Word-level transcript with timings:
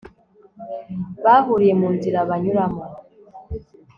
Bahuriye 1.23 1.71
munzira 1.79 2.19
banyuramo 2.29 2.81